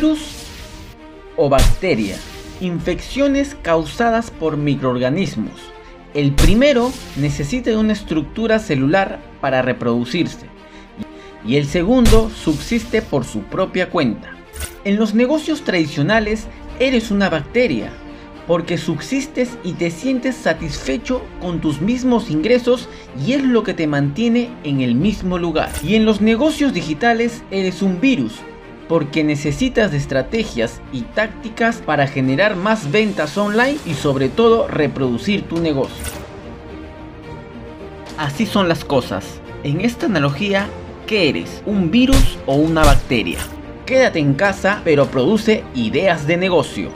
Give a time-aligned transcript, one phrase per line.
[0.00, 0.46] virus
[1.36, 2.16] o bacteria.
[2.62, 5.52] Infecciones causadas por microorganismos.
[6.14, 10.46] El primero necesita de una estructura celular para reproducirse
[11.44, 14.30] y el segundo subsiste por su propia cuenta.
[14.84, 16.46] En los negocios tradicionales
[16.78, 17.90] eres una bacteria
[18.46, 22.88] porque subsistes y te sientes satisfecho con tus mismos ingresos
[23.22, 25.70] y es lo que te mantiene en el mismo lugar.
[25.84, 28.40] Y en los negocios digitales eres un virus
[28.90, 35.44] porque necesitas de estrategias y tácticas para generar más ventas online y sobre todo reproducir
[35.44, 36.04] tu negocio.
[38.18, 39.40] Así son las cosas.
[39.62, 40.66] En esta analogía,
[41.06, 41.62] ¿qué eres?
[41.66, 43.38] ¿Un virus o una bacteria?
[43.86, 46.90] Quédate en casa pero produce ideas de negocio.